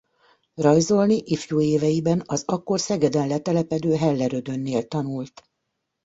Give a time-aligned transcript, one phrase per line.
[0.55, 5.43] Rajzolni ifjú éveiben az akkor Szegeden letelepedő Heller Ödönnél tanult.